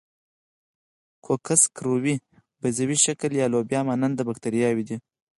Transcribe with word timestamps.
کوکس 1.25 1.61
کروي، 1.75 2.15
بیضوي 2.61 2.97
شکل 3.05 3.31
یا 3.39 3.45
لوبیا 3.53 3.81
مانند 3.87 4.17
باکتریاوې 4.27 4.83
دي. 4.89 4.97